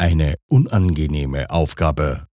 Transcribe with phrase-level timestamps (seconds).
[0.00, 2.28] Eine unangenehme Aufgabe.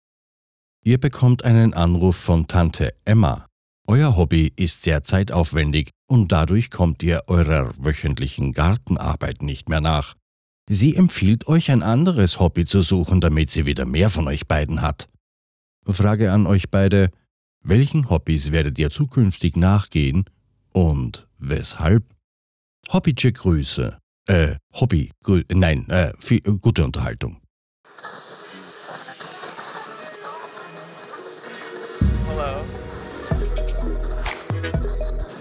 [0.84, 3.46] Ihr bekommt einen Anruf von Tante Emma.
[3.88, 10.16] Euer Hobby ist sehr zeitaufwendig und dadurch kommt ihr eurer wöchentlichen Gartenarbeit nicht mehr nach.
[10.68, 14.82] Sie empfiehlt euch ein anderes Hobby zu suchen, damit sie wieder mehr von euch beiden
[14.82, 15.08] hat.
[15.86, 17.12] Frage an euch beide,
[17.64, 20.26] welchen Hobbys werdet ihr zukünftig nachgehen
[20.74, 22.06] und weshalb?
[22.92, 24.00] Hobbyche Grüße.
[24.28, 27.41] Äh, Hobby, grü nein, äh, viel, gute Unterhaltung.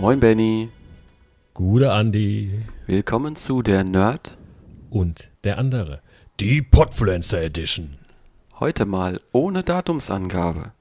[0.00, 0.70] Moin Benny.
[1.54, 4.36] Gute Andi Willkommen zu der Nerd.
[4.88, 6.00] und der andere.
[6.40, 7.98] Die Podfluencer Edition.
[8.58, 10.72] Heute mal ohne Datumsangabe.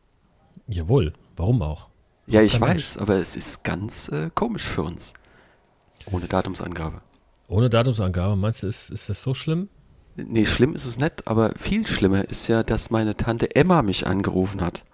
[0.68, 1.90] Jawohl, warum auch?
[2.28, 5.14] Ja, ich Kein weiß, aber es ist ganz äh, komisch für uns.
[6.12, 7.02] Ohne Datumsangabe.
[7.48, 9.70] Ohne Datumsangabe, meinst du, ist, ist das so schlimm?
[10.16, 14.06] Nee, schlimm ist es nicht, aber viel schlimmer ist ja, dass meine Tante Emma mich
[14.08, 14.86] angerufen hat.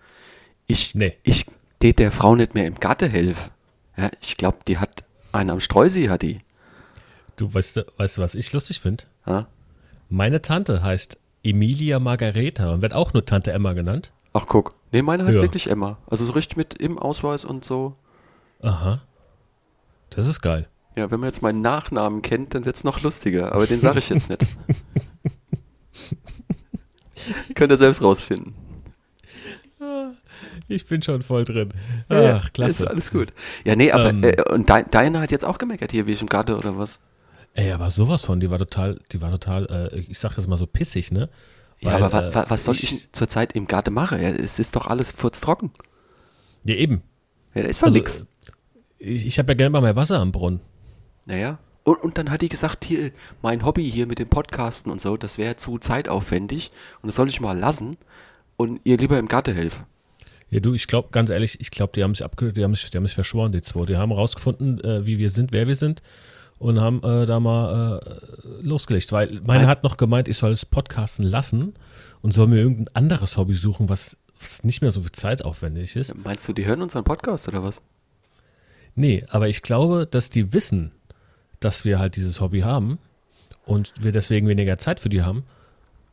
[0.68, 1.18] Ich, Nee.
[1.24, 1.46] ich
[1.80, 3.52] tät der Frau nicht mehr im Gatte helfen.
[3.98, 6.40] Ja, ich glaube, die hat einen am Streusee, hat die.
[7.38, 9.06] Du weißt, weißt du, was ich lustig finde?
[9.26, 9.48] Ja?
[10.10, 14.12] Meine Tante heißt Emilia Margareta und wird auch nur Tante Emma genannt.
[14.34, 14.76] Ach, guck.
[14.92, 15.44] Nee, meine heißt Ja.
[15.44, 15.98] wirklich Emma.
[16.08, 17.94] Also so richtig mit im Ausweis und so.
[18.62, 19.02] Aha.
[20.10, 20.68] Das ist geil.
[20.96, 24.10] Ja, wenn man jetzt meinen Nachnamen kennt, dann wird's noch lustiger, aber den sage ich
[24.10, 24.42] jetzt nicht.
[27.56, 28.54] Könnt ihr selbst rausfinden.
[30.68, 31.70] Ich bin schon voll drin.
[32.10, 32.84] Ja, Ach, klasse.
[32.86, 33.34] Ist alles gut.
[33.66, 34.24] Ja, nee, aber Ähm.
[34.24, 37.00] äh, und deine hat jetzt auch gemeckert hier, wie ich im Garten oder was?
[37.54, 40.58] Ey, aber sowas von, die war total, die war total, äh, ich sag das mal
[40.58, 41.30] so pissig, ne?
[41.80, 44.22] Ja, Weil, aber wa, äh, wa, was soll ich, denn zurzeit im Garten machen?
[44.22, 45.72] Ja, es ist doch alles furztrocken.
[46.64, 47.04] Ja, eben.
[47.54, 48.22] Ja, da ist doch Also, nix.
[48.22, 48.26] äh,
[49.06, 50.62] Ich, ich habe ja gerne mal mehr Wasser am Brunnen.
[51.26, 51.60] Naja.
[51.84, 53.12] Und, und dann hat die gesagt, hier,
[53.44, 56.72] mein Hobby hier mit dem Podcasten und so, das wäre zu zeitaufwendig
[57.04, 57.98] und das soll ich mal lassen
[58.58, 59.86] und ihr lieber im Garten helfen.
[60.50, 62.90] Ja, du, ich glaube, ganz ehrlich, ich glaube, die haben sich abge die haben sich,
[62.90, 63.86] die haben sich verschworen, die zwei.
[63.86, 66.02] Die haben rausgefunden, äh, wie wir sind, wer wir sind
[66.60, 69.12] und haben äh, da mal äh, losgelegt.
[69.12, 71.74] Weil meine Ein- hat noch gemeint, ich soll es podcasten lassen
[72.22, 76.14] und soll mir irgendein anderes Hobby suchen, was, was nicht mehr so viel zeitaufwendig ist.
[76.16, 77.82] Meinst du, die hören unseren Podcast oder was?
[78.96, 80.92] Nee, aber ich glaube, dass die wissen,
[81.60, 83.00] dass wir halt dieses Hobby haben
[83.66, 85.44] und wir deswegen weniger Zeit für die haben.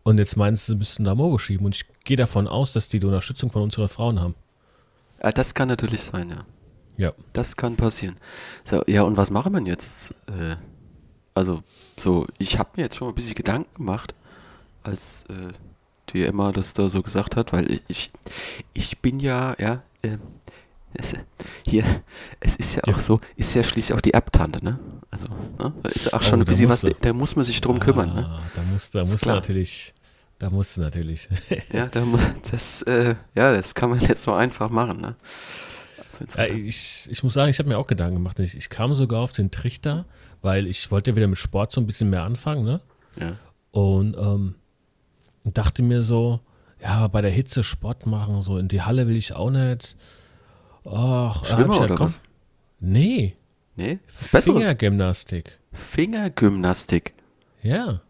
[0.05, 1.67] Und jetzt meinst du, müssten da Mogo schieben.
[1.67, 4.35] Und ich gehe davon aus, dass die die Unterstützung von unseren Frauen haben.
[5.23, 6.45] Ja, das kann natürlich sein, ja.
[6.97, 7.13] Ja.
[7.33, 8.17] Das kann passieren.
[8.65, 10.15] So, ja, und was machen wir jetzt?
[10.27, 10.57] Äh,
[11.35, 11.63] also,
[11.97, 14.15] so, ich habe mir jetzt schon mal ein bisschen Gedanken gemacht,
[14.83, 15.53] als äh,
[16.11, 18.11] die Emma das da so gesagt hat, weil ich, ich,
[18.75, 20.21] ich bin ja, ja, ähm,
[20.95, 21.15] es,
[21.67, 21.85] hier,
[22.41, 22.95] es ist ja, Ja.
[22.95, 24.79] auch so, ist ja schließlich auch die Erbtante, ne?
[25.11, 25.73] Also, ne?
[25.83, 27.81] da ist ja auch Oh, schon ein da bisschen was, da muss man sich drum
[27.81, 28.27] kümmern, ne?
[28.27, 29.35] Ah, Da musst, da klar.
[29.37, 29.95] natürlich,
[30.39, 31.29] da musst du natürlich.
[31.73, 32.05] Ja, da,
[32.51, 35.17] das, äh, ja, das kann man jetzt so einfach machen, ne?
[36.21, 38.39] Also Ja, ich, ich muss sagen, ich habe mir auch Gedanken gemacht.
[38.41, 40.05] Ich, ich kam sogar auf den Trichter,
[40.43, 42.81] weil ich wollte ja wieder mit Sport so ein bisschen mehr anfangen, ne?
[43.19, 43.37] ja.
[43.71, 44.55] Und ähm,
[45.45, 46.41] dachte mir so,
[46.83, 49.97] ja, bei der Hitze Sport machen, so in die Halle will ich auch nicht.
[50.85, 52.21] Hab Schwimmer oder komm, was?
[52.81, 53.37] Nee,
[53.77, 54.59] Nee, was Besseres.
[54.59, 55.59] Fingergymnastik.
[55.73, 57.15] Fingergymnastik.
[57.63, 58.01] Ja.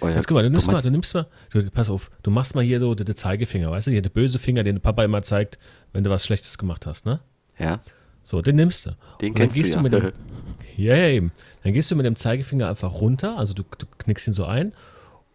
[0.00, 2.10] Oh ja, Jetzt guck mal, du nimmst mal, meinst- du nimmst mal, du, pass auf,
[2.22, 4.76] du machst mal hier so den den Zeigefinger, weißt du, hier der böse Finger, den
[4.76, 5.58] der Papa immer zeigt,
[5.92, 7.20] wenn du was Schlechtes gemacht hast, ne?
[7.58, 7.80] Ja,
[8.22, 8.96] So, den nimmst du.
[9.20, 9.82] den kennst du ja.
[9.82, 10.12] mit dem,
[10.78, 11.32] ja, ja, eben.
[11.62, 14.72] Dann gehst du mit dem Zeigefinger einfach runter, also du, du knickst ihn so ein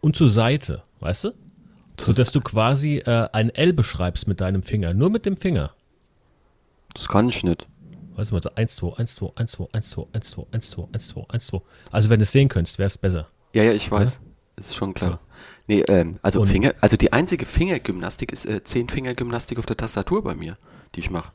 [0.00, 1.30] und zur Seite, weißt du?
[2.00, 5.70] So dass du quasi äh, ein L beschreibst mit deinem Finger, nur mit dem Finger.
[6.96, 7.66] Das kann ich nicht.
[8.10, 10.82] Du mal, so 1, 2, 1, 2, 1, 2, 1, 2, 1, 2, 1, 2,
[10.92, 11.60] 1, 2, 1, 2.
[11.90, 13.28] Also wenn du es sehen könntest, wäre es besser.
[13.52, 14.20] Ja, ja, ich weiß.
[14.56, 15.10] Ist schon klar.
[15.12, 15.18] So.
[15.68, 20.22] Nee, ähm, also Und- Finger, also die einzige Fingergymnastik ist äh, Zehn-Finger-Gymnastik auf der Tastatur
[20.22, 20.56] bei mir,
[20.94, 21.32] die ich mache.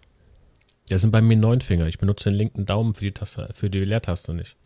[0.90, 1.86] Das sind bei mir neun Finger.
[1.88, 4.58] Ich benutze den linken Daumen für die, Taste, für die Leertaste nicht.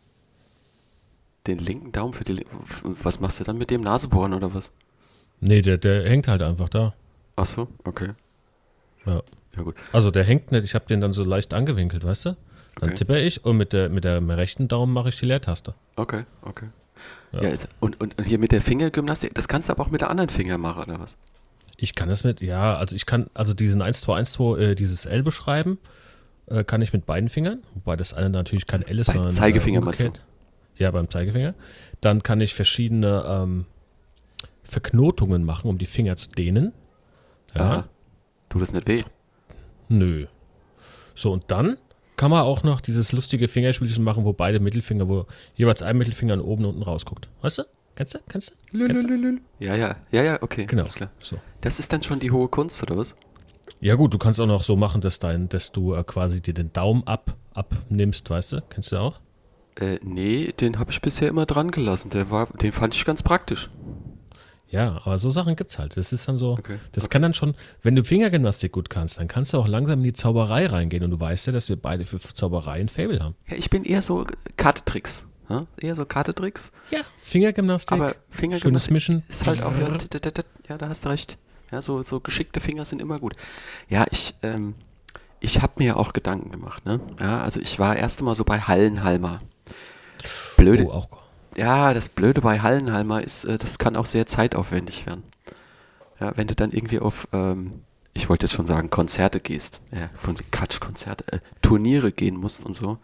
[1.48, 2.46] Den linken Daumen für die.
[2.84, 4.72] Was machst du dann mit dem Nasebohren oder was?
[5.42, 6.94] Nee, der, der hängt halt einfach da.
[7.36, 8.14] Ach so, okay.
[9.06, 9.22] Ja.
[9.56, 9.76] Ja gut.
[9.94, 12.30] Also der hängt nicht, ich habe den dann so leicht angewinkelt, weißt du?
[12.80, 12.96] Dann Okay.
[12.96, 15.76] tippe ich und mit der, mit der rechten Daumen mache ich die Leertaste.
[15.96, 16.68] Okay, okay.
[17.32, 17.44] Ja.
[17.44, 20.02] Ja, ist, und, und, und hier mit der Fingergymnastik, das kannst du aber auch mit
[20.02, 21.18] der anderen Finger machen, oder was?
[21.78, 24.76] Ich kann das mit, ja, also ich kann, also diesen 1, 2, 1, 2, äh,
[24.76, 25.78] dieses L beschreiben,
[26.48, 29.34] äh, kann ich mit beiden Fingern, wobei das eine natürlich kein L ist, Beim sondern
[29.34, 30.22] Zeigefinger äh, umgekehrt.
[30.78, 31.54] Ja, beim Zeigefinger.
[32.02, 33.66] Dann kann ich verschiedene ähm,
[34.64, 36.74] Verknotungen machen, um die Finger zu dehnen.
[37.56, 37.90] Ja, Aha.
[38.56, 39.04] Tut das nicht weh?
[39.90, 40.28] nö.
[41.14, 41.76] So, und dann
[42.16, 45.26] kann man auch noch dieses lustige Fingerspielchen machen, wo beide Mittelfinger, wo
[45.56, 47.28] jeweils ein Mittelfinger oben und unten rausguckt.
[47.42, 47.64] Weißt du?
[47.96, 48.20] Kennst du?
[48.30, 48.86] Kennst du?
[48.86, 49.40] Kennst du?
[49.60, 50.68] Ja, ja, ja, ja, okay.
[50.68, 50.84] Genau.
[50.84, 51.10] Alles klar.
[51.20, 51.36] So.
[51.60, 53.14] Das ist dann schon die hohe Kunst, oder was?
[53.82, 56.54] Ja gut, du kannst auch noch so machen, dass, dein, dass du äh, quasi dir
[56.54, 58.62] den Daumen ab, abnimmst, weißt du?
[58.70, 59.20] Kennst du auch?
[59.76, 62.10] Äh, nee, den habe ich bisher immer dran gelassen.
[62.10, 63.70] Der war, den fand ich ganz praktisch.
[64.68, 65.96] Ja, aber so Sachen gibt's halt.
[65.96, 67.14] Das ist dann so, Okay, das okay.
[67.14, 67.54] kann dann schon,
[67.84, 71.12] wenn du Fingergymnastik gut kannst, dann kannst du auch langsam in die Zauberei reingehen und
[71.12, 73.36] du weißt ja, dass wir beide für Zauberei ein Fable haben.
[73.48, 74.26] Ja, ich bin eher so
[74.58, 75.26] Kartetricks.
[75.50, 75.66] Ja?
[75.78, 76.72] Eher so Kartetricks.
[76.90, 77.00] Ja.
[77.20, 79.24] Fingergymnastik, Aber schönes Fingergymnastik Mischen.
[79.30, 80.44] ist halt auch, ja, da,
[80.80, 81.38] ja, hast du recht.
[81.72, 83.34] Ja, so, so geschickte Finger sind immer gut.
[83.88, 84.74] Ja, ich, ähm,
[85.40, 87.00] ich habe mir ja auch Gedanken gemacht, ne?
[87.20, 89.40] Ja, also ich war erst mal so bei Hallenhalmer.
[90.58, 91.25] Blöde, Oh, auch.
[91.58, 95.24] Ja, das Blöde bei Hallenhalmer ist, äh, das kann auch sehr zeitaufwendig werden.
[96.20, 97.82] Ja, wenn du dann irgendwie auf, ähm,
[98.14, 102.66] ich wollte jetzt schon sagen, Konzerte gehst, ja, von Quatsch, Konzerte, äh, Turniere gehen musst
[102.66, 102.98] und so,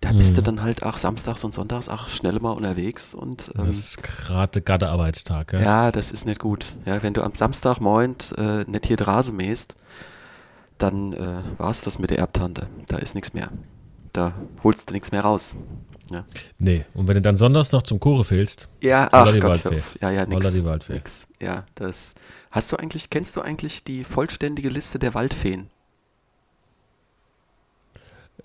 [0.00, 0.44] da bist du Mhm.
[0.46, 4.62] dann halt auch samstags und sonntags auch schnell mal unterwegs und ähm, Das ist gerade
[4.62, 5.60] Gardearbeitstag, ja?
[5.60, 6.64] ja, das ist nicht gut.
[6.86, 9.76] Ja, wenn du am Samstagmorgen äh, nicht hier die Rase mähst,
[10.78, 12.66] dann äh, war es das mit der Erbtante.
[12.88, 13.50] Da ist nichts mehr.
[14.14, 14.32] Da
[14.64, 15.54] holst du nichts mehr raus.
[16.10, 16.24] Ja,
[16.58, 19.64] Nee, und wenn du dann sonntags noch zum Chore fehlst, ja Holla ach die Gott,
[19.64, 19.82] Waldfee.
[20.00, 20.52] Ja, ja, Holla nix.
[20.54, 20.92] die Waldfee.
[20.94, 21.28] nix.
[21.40, 22.14] Ja, das.
[22.50, 25.70] Hast du eigentlich, kennst du eigentlich die vollständige Liste der Waldfeen?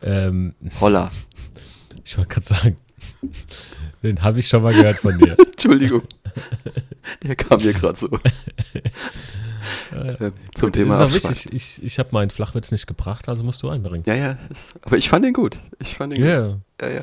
[0.03, 1.11] ähm, Holla.
[2.03, 2.77] ich wollte gerade sagen,
[4.03, 5.35] den habe ich schon mal gehört von dir.
[5.51, 6.03] Entschuldigung.
[7.23, 8.09] Der kam mir gerade so.
[9.93, 11.53] Ähm, zum Thema das ist auch wichtig.
[11.53, 14.03] Ich, ich habe meinen Flachwitz nicht gebracht, also musst du einbringen.
[14.05, 14.37] Ja, ja.
[14.81, 15.59] Aber ich fand den gut.
[15.79, 16.29] Ich fand den gut.
[16.81, 17.01] Ja, Ja.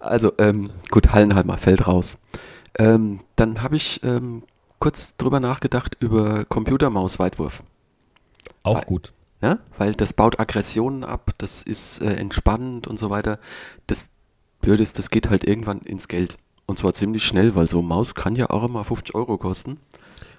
[0.00, 2.18] Also, ähm, gut, Hallenhalmer fällt raus.
[2.78, 4.42] Ähm, dann habe ich ähm,
[4.78, 7.62] kurz drüber nachgedacht über Computermaus-Weitwurf.
[8.62, 9.12] auch Weil- gut.
[9.42, 9.58] Ja?
[9.76, 13.38] Weil das baut Aggressionen ab, das ist äh, entspannend und so weiter.
[13.88, 14.04] Das
[14.60, 16.36] Blöde ist, das geht halt irgendwann ins Geld.
[16.66, 19.78] Und zwar ziemlich schnell, weil so eine Maus kann ja auch immer 50 Euro kosten.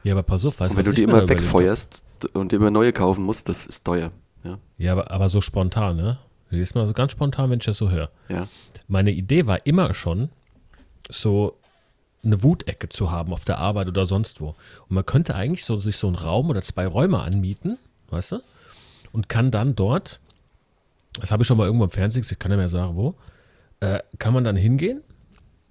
[0.03, 2.03] Ja, aber pass auf, weißt und wenn du die immer wegfeuerst
[2.33, 4.11] und immer neue kaufen musst, das ist teuer.
[4.43, 4.57] Ja?
[4.77, 6.17] Ja, aber, aber so spontan, ne?
[6.49, 8.09] Jetzt mal so ganz spontan, wenn ich das so höre.
[8.29, 8.47] ja.
[8.87, 10.29] Meine Idee war immer schon,
[11.09, 11.57] so
[12.23, 14.49] eine Wutecke zu haben auf der Arbeit oder sonst wo.
[14.49, 17.77] Und man könnte eigentlich so sich so einen Raum oder zwei Räume anmieten,
[18.09, 18.41] weißt du?
[19.11, 20.19] Und kann dann dort,
[21.19, 23.15] das habe ich schon mal irgendwo im Fernsehen gesehen, ich kann ja mehr sagen, wo,
[23.81, 25.01] äh, kann man dann hingehen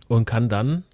[0.09, 0.85] und kann dann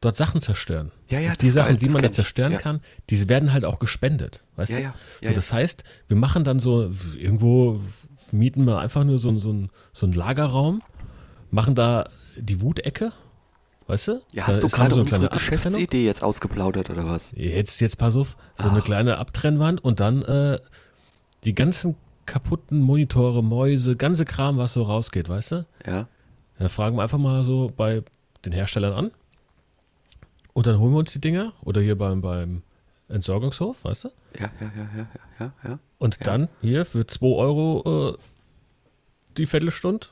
[0.00, 0.92] dort Sachen zerstören.
[1.08, 2.58] Ja, ja, die Sachen, geil, die man da zerstören Ja.
[2.58, 4.82] kann, die werden halt auch gespendet, weißt Ja, du?
[4.84, 7.80] ja, ja, so, das heißt, wir machen dann so, irgendwo
[8.32, 10.82] mieten wir einfach nur so, so, ein, so einen Lagerraum,
[11.50, 13.12] machen da die Wutecke,
[13.86, 14.12] weißt du?
[14.32, 15.28] Ja, Da hast du ist gerade dann so eine unsere.
[15.30, 17.32] Geschäftsidee jetzt ausgeplaudert oder was?
[17.36, 20.58] Jetzt, jetzt pass auf, so eine kleine Abtrennwand und dann äh,
[21.44, 21.94] die ganzen
[22.26, 25.66] kaputten Monitore, Mäuse, ganze Kram, was so rausgeht, weißt du?
[25.86, 26.08] Ja.
[26.58, 28.02] Da fragen wir einfach mal so bei
[28.44, 29.10] den Herstellern an.
[30.56, 32.62] Und dann holen wir uns die Dinger oder hier beim, beim
[33.10, 34.08] Entsorgungshof, weißt du?
[34.40, 35.06] Ja, ja, ja, ja,
[35.38, 35.78] ja, ja, ja.
[35.98, 38.18] Und dann hier für 2 Euro äh,
[39.36, 40.06] die Viertelstunde.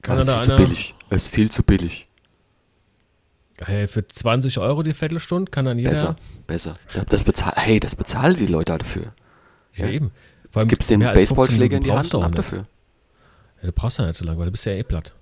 [0.00, 0.94] Kann das ist viel zu einer, billig.
[1.10, 2.08] Es ist viel zu billig.
[3.58, 5.90] hey, für 20 Euro die Viertelstunde kann dann jeder.
[5.90, 6.72] Besser, besser.
[7.10, 9.12] Das bezahlt, hey, das bezahlen die Leute dafür.
[9.74, 9.92] Ja, Ja.
[9.92, 10.10] eben.
[10.68, 12.66] Gibst den mehr als 15 Baseballschläger in die Hand auch ab dafür.
[13.60, 15.12] Ja, du brauchst ja nicht so lange, weil du bist ja eh platt.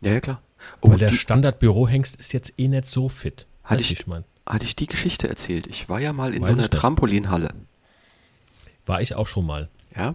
[0.00, 0.40] Ja, ja, klar.
[0.80, 3.46] Oh, Weil der Standardbürohengst ist jetzt eh nicht so fit.
[3.64, 4.24] Hatte ich- ich mein.
[4.46, 5.66] hatte ich die Geschichte erzählt?
[5.66, 6.70] Ich war ja mal in Weiß so einer.
[6.70, 7.50] Trampolinhalle.
[8.86, 9.68] War ich auch schon mal.
[9.96, 10.14] Ja.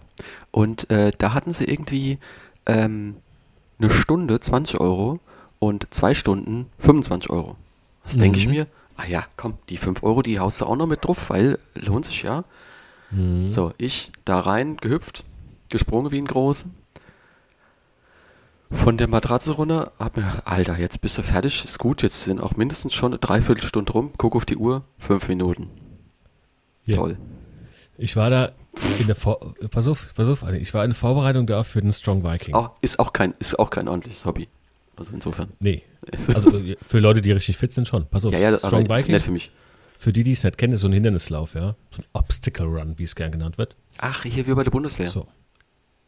[0.52, 2.18] Und äh, da hatten sie irgendwie
[2.66, 3.18] ähm,
[3.80, 5.20] eine Stunde 20 Euro
[5.60, 7.56] und zwei Stunden 25 Euro.
[8.04, 8.52] Das denke ich Mhm.
[8.54, 8.68] mir,
[8.98, 12.06] ah ja, komm, die 5 Euro, die haust du auch noch mit drauf, weil lohnt
[12.06, 12.44] sich ja.
[13.10, 13.52] Mhm.
[13.52, 15.26] So, ich da rein, gehüpft,
[15.70, 16.66] gesprungen wie ein Groß.
[18.72, 22.24] Von der Matratze runter, hab mir gedacht, Alter, jetzt bist du fertig, ist gut, jetzt
[22.24, 25.70] sind auch mindestens schon eine Dreiviertelstunde rum, guck auf die Uhr, fünf Minuten.
[26.86, 26.96] Ja.
[26.96, 27.18] Toll.
[27.98, 28.52] Ich war da
[29.00, 31.92] in der Vor pass auf, pass auf, ich war in der Vorbereitung da für den
[31.92, 32.56] Strong Viking.
[32.56, 34.48] Auch, ist, auch kein, ist auch kein ordentliches Hobby.
[34.96, 35.50] Also insofern.
[35.60, 35.84] Nee.
[36.34, 38.08] Also äh, für Leute, die richtig fit sind schon.
[38.08, 39.52] Pass auf, ja, ja, Strong Viking, nicht für mich.
[40.00, 41.76] für die, die es nicht kennen, ist so ein Hindernislauf, ja.
[41.92, 43.76] So ein Obstacle Run, wie es gern genannt wird.
[44.00, 45.10] Ach, hier wie bei der Bundeswehr.
[45.10, 45.28] So.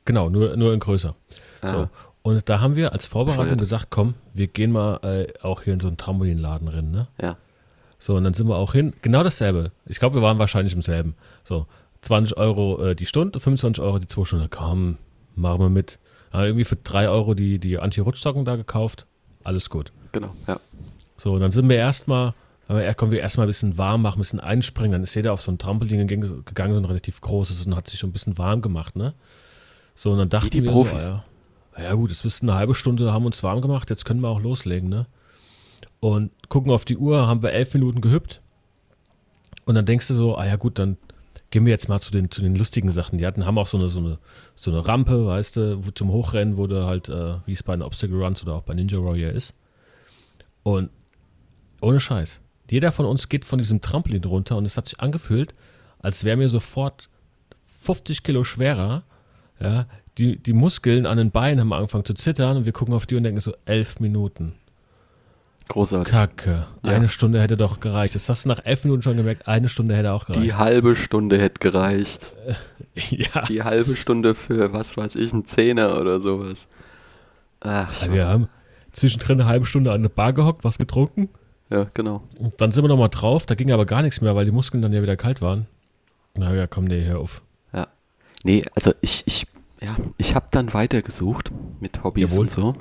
[0.05, 1.15] Genau, nur, nur in größer.
[1.61, 1.71] Ah.
[1.71, 1.89] So.
[2.23, 5.81] Und da haben wir als Vorbereitung gesagt, komm, wir gehen mal äh, auch hier in
[5.81, 7.07] so einen Trampolinladen rein, ne?
[7.21, 7.37] Ja.
[7.99, 9.71] So, und dann sind wir auch hin, genau dasselbe.
[9.85, 11.15] Ich glaube, wir waren wahrscheinlich im selben.
[11.43, 11.67] So,
[12.01, 14.49] 20 Euro äh, die Stunde, 25 Euro die zwei Stunden.
[14.49, 14.97] Komm,
[15.35, 15.99] machen wir mit.
[16.31, 19.05] Haben irgendwie für 3 Euro die, die Anti-Rutschsocken da gekauft.
[19.43, 19.91] Alles gut.
[20.13, 20.59] Genau, ja.
[21.17, 22.33] So, und dann sind wir erstmal,
[22.67, 24.93] haben wir, kommen wir erstmal ein bisschen warm machen, ein bisschen einspringen.
[24.93, 27.99] Dann ist jeder auf so ein Trampolin gegangen, so ein relativ großes und hat sich
[27.99, 29.13] so ein bisschen warm gemacht, ne?
[29.95, 31.05] So, und dann dachten die wir Profis.
[31.05, 31.23] so, ja,
[31.81, 34.41] ja gut, es ist eine halbe Stunde, haben uns warm gemacht, jetzt können wir auch
[34.41, 35.07] loslegen, ne?
[35.99, 38.41] Und gucken auf die Uhr, haben wir elf Minuten gehüpft.
[39.65, 40.97] Und dann denkst du so, ah ja gut, dann
[41.49, 43.17] gehen wir jetzt mal zu den, zu den lustigen Sachen.
[43.17, 44.17] Die hatten, haben auch so eine, so eine,
[44.55, 47.75] so eine Rampe, weißt du, wo, zum Hochrennen, wo du halt, äh, wie es bei
[47.75, 49.53] den Obstacle Runs oder auch bei Ninja Warrior ist.
[50.63, 50.89] Und
[51.79, 52.41] ohne Scheiß.
[52.69, 55.53] Jeder von uns geht von diesem Trampolin runter und es hat sich angefühlt,
[55.99, 57.09] als wäre mir sofort
[57.81, 59.03] 50 Kilo schwerer.
[59.59, 59.85] Ja,
[60.17, 63.15] die, die Muskeln an den Beinen haben angefangen zu zittern und wir gucken auf die
[63.15, 64.53] und denken so, elf Minuten.
[65.69, 66.11] Großartig.
[66.11, 66.67] Kacke.
[66.83, 66.91] Ja.
[66.91, 68.15] Eine Stunde hätte doch gereicht.
[68.15, 70.57] Das hast du nach elf Minuten schon gemerkt, eine Stunde hätte auch Die gereicht.
[70.57, 72.33] halbe Stunde hätte gereicht.
[73.09, 73.41] ja.
[73.43, 76.67] Die halbe Stunde für, was weiß ich, einen Zehner oder sowas.
[77.61, 78.49] Ach, Ja, wir haben
[78.91, 81.29] zwischendrin eine halbe Stunde an der Bar gehockt, was getrunken.
[81.69, 82.23] ja, genau.
[82.37, 83.45] Und dann sind wir nochmal drauf.
[83.45, 85.65] Da ging aber gar nichts mehr, weil die Muskeln dann ja wieder kalt waren.
[86.35, 87.41] Na ja, komm, nee, hör auf.
[88.45, 89.47] Nee, also ich, ich,
[89.83, 92.45] ja, ich habe dann weitergesucht mit Hobbys Jawohl.
[92.45, 92.75] und so.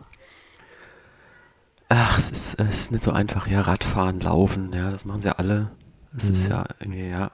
[1.88, 3.46] Ach, es ist, es ist nicht so einfach.
[3.46, 5.70] Ja, Radfahren, Laufen, ja, das machen sie ja alle.
[6.16, 6.50] Es ist Mhm.
[6.50, 7.30] ja irgendwie, ja.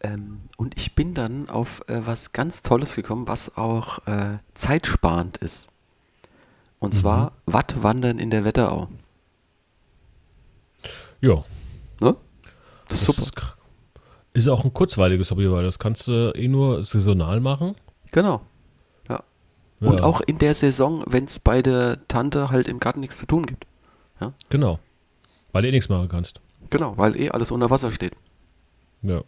[0.00, 5.38] Ähm, und ich bin dann auf äh, was ganz Tolles gekommen, was auch äh, zeitsparend
[5.38, 5.70] ist.
[6.78, 6.98] Und Mhm.
[6.98, 8.88] zwar Wattwandern in der Wetterau.
[11.20, 11.44] Ja,
[12.00, 12.14] Ne?
[12.88, 13.56] Das ist das super.
[14.34, 17.74] ist, ist auch ein kurzweiliges Hobby, weil das kannst du eh nur saisonal machen.
[18.12, 18.40] Genau.
[19.80, 23.16] Und Ja, auch in der Saison, wenn es bei der Tante halt im Garten nichts
[23.18, 23.66] zu tun gibt.
[24.48, 24.80] Genau.
[25.52, 26.40] Weil du eh nichts machen kannst.
[26.70, 28.14] Genau, weil eh alles unter Wasser steht.
[29.02, 29.22] Ja.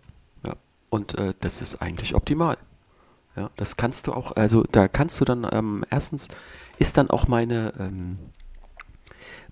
[0.91, 2.59] Und äh, das ist eigentlich optimal.
[3.37, 6.27] Ja, das kannst du auch, also da kannst du dann, ähm, erstens
[6.79, 8.19] ist dann auch meine, ähm,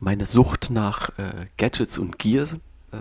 [0.01, 2.55] meine Sucht nach äh, Gadgets und Gears,
[2.91, 2.97] äh,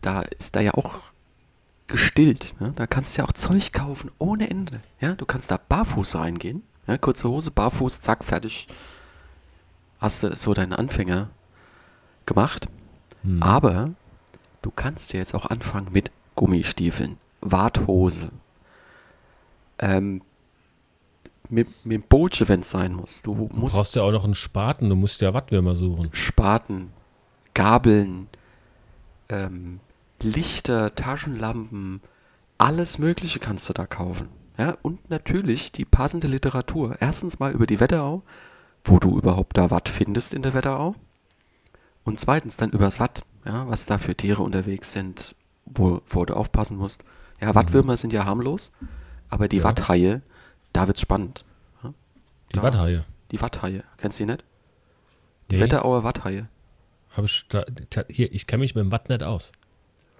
[0.00, 1.00] da ist da ja auch
[1.88, 2.54] gestillt.
[2.60, 2.68] Ja?
[2.70, 4.80] Da kannst du ja auch Zeug kaufen ohne Ende.
[5.00, 5.14] Ja?
[5.14, 6.98] Du kannst da barfuß reingehen, ja?
[6.98, 8.68] kurze Hose, barfuß, zack, fertig.
[9.98, 11.30] Hast du so deinen Anfänger
[12.26, 12.68] gemacht.
[13.22, 13.42] Hm.
[13.42, 13.90] Aber
[14.62, 18.30] du kannst ja jetzt auch anfangen mit Gummistiefeln, Warthose,
[19.80, 20.22] ähm,
[21.48, 23.22] mit, mit dem Bootsche, wenn es sein muss.
[23.22, 26.10] Du Du musst brauchst ja auch noch einen Spaten, du musst ja Wattwürmer suchen.
[26.12, 26.92] Spaten,
[27.54, 28.28] Gabeln,
[29.28, 29.80] ähm,
[30.22, 32.00] Lichter, Taschenlampen,
[32.58, 34.28] alles Mögliche kannst du da kaufen.
[34.56, 36.96] Ja, und natürlich die passende Literatur.
[37.00, 38.22] Erstens mal über die Wetterau,
[38.84, 40.96] wo du überhaupt da Watt findest in der Wetterau.
[42.04, 46.34] Und zweitens dann übers Watt, ja, was da für Tiere unterwegs sind, wo, wo du
[46.34, 47.04] aufpassen musst.
[47.40, 48.72] Ja, Wattwürmer sind ja harmlos,
[49.28, 49.64] aber die Ja.
[49.64, 50.22] Watthaie,
[50.72, 51.44] da wird's spannend.
[51.84, 51.92] Ja,
[52.52, 53.04] Die da- Watthaie.
[53.30, 54.44] Die Watthaie, kennst du die nicht?
[55.50, 56.48] Die Nee, Wetterauer Watthaie.
[57.16, 57.64] hab ich da-
[58.08, 59.52] hier, ich kenne mich mit dem Watt nicht aus.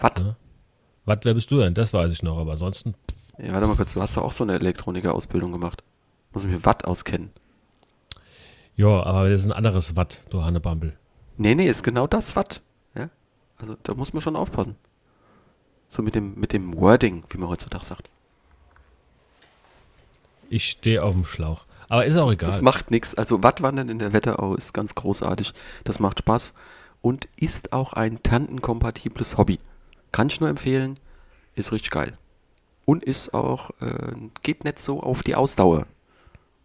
[0.00, 0.20] Watt?
[0.20, 0.36] Ja.
[1.04, 1.74] Watt, wer bist du denn?
[1.74, 2.94] Das weiß ich noch, aber ansonsten,
[3.38, 5.82] Ja, warte mal kurz, du hast doch auch so eine Elektroniker-Ausbildung gemacht.
[6.32, 7.30] Muss ich mir Watt auskennen.
[8.76, 10.96] ja, aber das ist ein anderes Watt, du Hannebambel.
[11.36, 12.60] Nee, nee, ist genau das Watt.
[12.94, 13.08] Ja?
[13.56, 14.76] Also da muss man schon aufpassen.
[15.88, 18.10] So mit dem, mit dem Wording, wie man heutzutage sagt.
[20.50, 21.64] Ich stehe auf dem Schlauch.
[21.88, 22.48] Aber ist auch egal.
[22.48, 23.14] Das macht nichts.
[23.14, 25.52] Also Wattwandern in der Wetterau ist ganz großartig.
[25.84, 26.54] Das macht Spaß
[27.00, 29.58] und ist auch ein tantenkompatibles Hobby.
[30.12, 30.98] Kann ich nur empfehlen.
[31.54, 32.16] Ist richtig geil.
[32.84, 34.12] Und ist auch, äh,
[34.42, 35.86] geht nicht so auf die Ausdauer.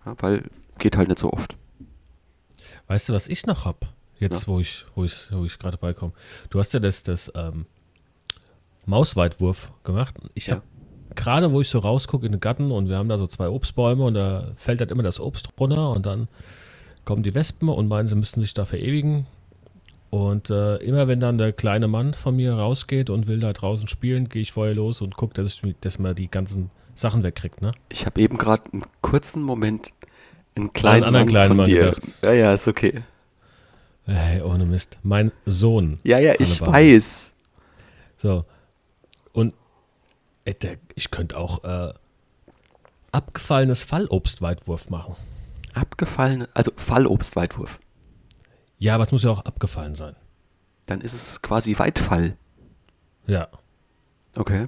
[0.06, 1.56] Ja, weil geht halt nicht so oft.
[2.88, 3.88] Weißt du, was ich noch hab?
[4.20, 4.48] Jetzt, Ja.
[4.48, 6.14] wo ich, wo ich, wo ich gerade beikomme.
[6.50, 7.66] Du hast ja das, das ähm,
[8.86, 10.16] Mausweitwurf gemacht.
[10.34, 10.56] Ich Ja.
[10.56, 10.64] habe
[11.16, 14.04] gerade, wo ich so rausgucke in den Garten und wir haben da so zwei Obstbäume
[14.04, 16.28] und da fällt halt immer das Obst runter und dann
[17.06, 19.28] kommen die Wespen und meinen, sie müssten sich da verewigen.
[20.14, 23.88] Und äh, immer wenn dann der kleine Mann von mir rausgeht und will da draußen
[23.88, 27.64] spielen, gehe ich vorher los und gucke, dass, ich, dass man die ganzen Sachen wegkriegt,
[27.64, 27.72] ne?
[27.90, 29.92] Ich habe eben gerade einen kurzen Moment
[30.54, 31.86] einen kleinen anderen Mann kleinen von Mann dir.
[31.86, 32.20] gedacht.
[32.24, 33.02] Ja, ja, ist okay.
[34.06, 35.00] Hey, ohne Mist.
[35.02, 36.00] Mein Sohn.
[36.04, 36.84] Ja, ja, ich Hannibal.
[36.84, 37.34] weiß.
[38.18, 38.46] So.
[39.32, 39.56] Und
[40.46, 41.92] äh, der, ich könnte auch äh,
[43.12, 45.16] abgefallenes Fallobstweitwurf machen.
[45.74, 47.80] Abgefallene, also Fallobstweitwurf.
[48.84, 50.14] Ja, aber es muss ja auch abgefallen sein.
[50.88, 52.36] Dann ist es quasi Weitfall.
[53.26, 53.48] Ja.
[54.36, 54.68] Okay.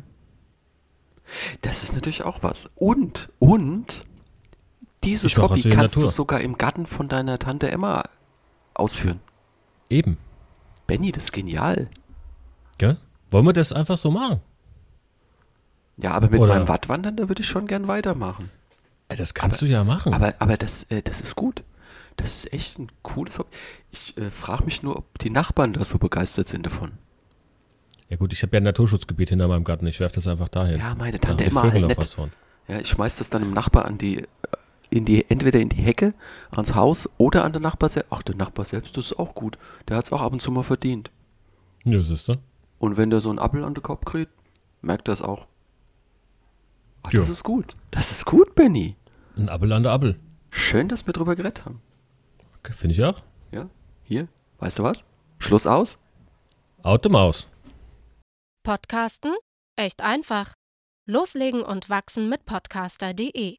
[1.61, 2.69] Das ist natürlich auch was.
[2.75, 4.05] Und, und,
[5.03, 8.03] dieses Ich Hobby kannst du sogar im Garten von deiner Tante Emma
[8.73, 9.19] ausführen.
[9.89, 10.17] Eben.
[10.87, 11.89] Benny, das ist genial.
[12.77, 12.95] Gell?
[13.31, 14.39] Wollen wir das einfach so machen?
[15.97, 18.49] Ja, aber mit Oder- meinem Wattwandern, da würde ich schon gern weitermachen.
[19.09, 20.13] Das kannst du ja machen.
[20.13, 21.65] Aber, aber das, äh, das ist gut.
[22.17, 23.49] Das ist echt ein cooles Hobby.
[23.91, 26.93] Ich äh, frage mich nur, ob die Nachbarn da so begeistert sind davon.
[28.09, 29.85] ja gut, ich habe ja ein Naturschutzgebiet hinter meinem Garten.
[29.87, 30.79] Ich werfe das einfach dahin.
[30.79, 32.13] Ja, meine Tante Emma Vögel halt nicht.
[32.13, 32.31] von.
[32.67, 34.25] Ja, ich schmeiß das dann dem Nachbar an die, äh,
[34.89, 36.13] in die, entweder in die Hecke,
[36.51, 38.11] ans Haus oder an den Nachbar selbst.
[38.11, 39.57] Ach, der Nachbar selbst, das ist auch gut.
[39.87, 41.11] Der hat es auch ab und zu mal verdient.
[41.83, 42.35] Ja, siehst du?
[42.79, 44.31] Und wenn der so einen Appel an den Kopf kriegt,
[44.81, 45.47] merkt er es auch.
[47.03, 47.75] Ach, das ist gut.
[47.91, 48.95] Das ist gut, Benny.
[49.37, 50.15] Ein Appel an der Appel.
[50.49, 51.81] Schön, dass wir drüber geredet haben.
[52.73, 53.21] Finde ich auch.
[53.51, 53.69] Ja,
[54.03, 54.27] hier,
[54.59, 55.05] weißt du was?
[55.39, 55.99] Schluss aus.
[56.83, 57.49] Out the Maus.
[58.63, 59.35] Podcasten?
[59.77, 60.53] Echt einfach.
[61.07, 63.57] Loslegen und wachsen mit podcaster.de